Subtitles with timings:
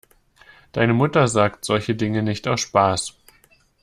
[0.71, 3.19] Deine Mutter sagt solche Dinge nicht aus Spaß.